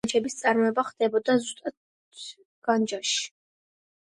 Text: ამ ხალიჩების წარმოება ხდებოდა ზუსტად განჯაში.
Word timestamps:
ამ 0.01 0.05
ხალიჩების 0.05 0.35
წარმოება 0.37 0.83
ხდებოდა 0.87 1.35
ზუსტად 1.43 1.77
განჯაში. 2.71 3.31